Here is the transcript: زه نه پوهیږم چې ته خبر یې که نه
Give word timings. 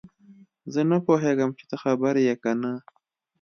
زه 0.73 0.81
نه 0.91 0.97
پوهیږم 1.05 1.51
چې 1.57 1.63
ته 1.69 1.75
خبر 1.83 2.13
یې 2.27 2.35
که 2.43 2.51
نه 2.61 2.73